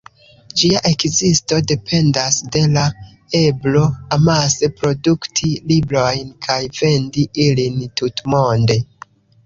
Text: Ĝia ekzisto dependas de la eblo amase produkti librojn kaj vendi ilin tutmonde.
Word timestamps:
Ĝia 0.59 0.79
ekzisto 0.91 1.59
dependas 1.71 2.39
de 2.55 2.63
la 2.77 2.87
eblo 3.41 3.85
amase 4.19 4.73
produkti 4.81 5.53
librojn 5.73 6.37
kaj 6.49 6.61
vendi 6.83 7.31
ilin 7.49 7.81
tutmonde. 8.03 8.85